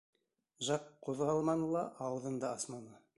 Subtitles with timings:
[0.69, 2.99] Жак ҡуҙғалманы ла, ауыҙын да асманы.